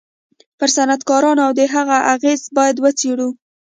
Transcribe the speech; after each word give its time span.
پر 0.57 0.67
صنعتکارانو 0.75 1.45
د 1.57 1.59
هغه 1.73 1.97
اغېز 2.13 2.41
بايد 2.55 2.77
و 2.79 2.85
څېړو. 2.99 3.29